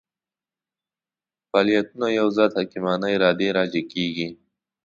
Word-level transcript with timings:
فاعلیتونه 1.49 2.07
یوه 2.17 2.31
ذات 2.37 2.51
حکیمانه 2.59 3.07
ارادې 3.15 3.47
راجع 3.57 3.83
کېږي. 3.93 4.29